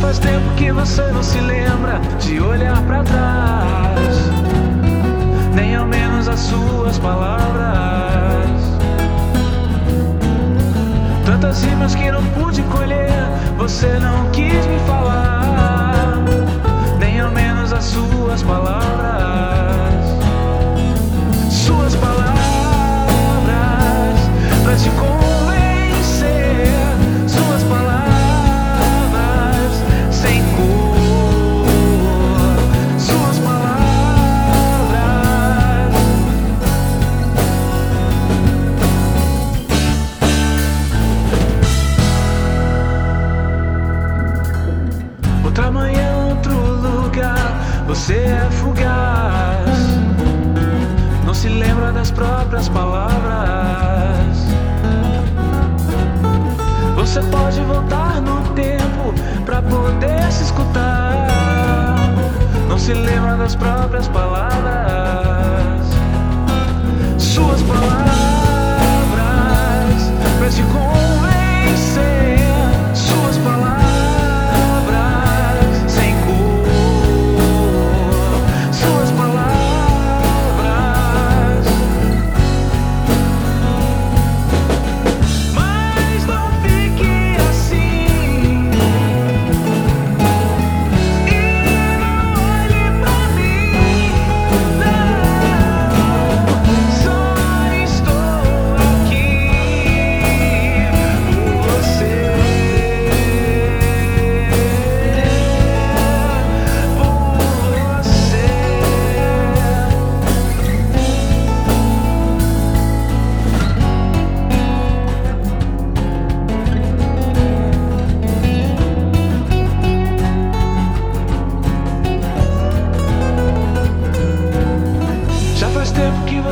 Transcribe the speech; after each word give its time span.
faz 0.00 0.18
tempo 0.18 0.54
que 0.56 0.72
você 0.72 1.02
não 1.12 1.22
se 1.22 1.38
lembra 1.40 2.00
de 2.18 2.40
olhar 2.40 2.80
para 2.82 3.04
trás, 3.04 4.30
nem 5.54 5.76
ao 5.76 5.86
menos 5.86 6.26
as 6.26 6.40
suas 6.40 6.98
palavras. 6.98 8.50
Tantas 11.26 11.62
rimas 11.62 11.94
que 11.94 12.10
não 12.10 12.24
pude 12.30 12.62
colher, 12.62 13.10
você 13.58 13.98
não 13.98 14.30
quis 14.30 14.66
me 14.66 14.78
falar, 14.86 16.16
nem 16.98 17.20
ao 17.20 17.30
menos 17.30 17.72
as 17.72 17.84
suas 17.84 18.42
palavras. 18.42 18.99
Você 47.90 48.14
é 48.14 48.48
fugaz. 48.52 49.68
Não 51.26 51.34
se 51.34 51.48
lembra 51.48 51.90
das 51.90 52.12
próprias 52.12 52.68
palavras. 52.68 54.36
Você 56.94 57.20
pode 57.22 57.60
voltar 57.62 58.20
no 58.22 58.42
tempo 58.54 59.12
pra 59.44 59.60
poder 59.60 60.30
se 60.30 60.44
escutar. 60.44 61.26
Não 62.68 62.78
se 62.78 62.94
lembra 62.94 63.36
das 63.36 63.56
próprias 63.56 64.06
palavras. 64.06 64.29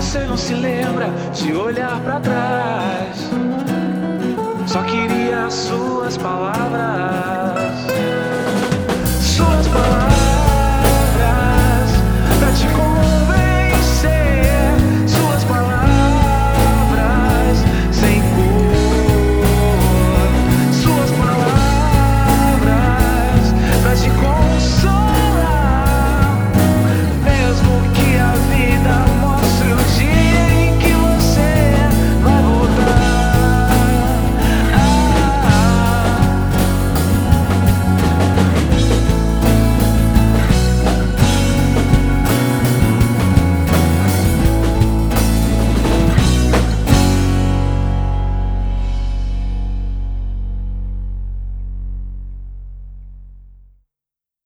Você 0.00 0.20
não 0.20 0.36
se 0.36 0.54
lembra 0.54 1.08
de 1.34 1.52
olhar 1.52 2.00
pra 2.02 2.20
trás. 2.20 3.27